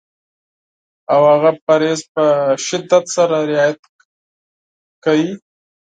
او 1.13 1.21
هغه 1.31 1.51
پرهېز 1.65 2.01
په 2.13 2.25
شدت 2.67 3.05
سره 3.15 3.37
رعایت 3.51 3.81
کړي. 5.03 5.29